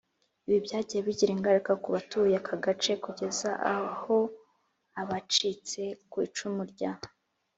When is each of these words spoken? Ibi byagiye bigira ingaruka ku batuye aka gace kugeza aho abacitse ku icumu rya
Ibi 0.47 0.59
byagiye 0.65 0.99
bigira 1.07 1.31
ingaruka 1.33 1.71
ku 1.81 1.87
batuye 1.95 2.35
aka 2.41 2.55
gace 2.65 2.91
kugeza 3.03 3.49
aho 3.75 4.15
abacitse 5.01 5.81
ku 6.09 6.17
icumu 6.27 6.61
rya 6.73 6.91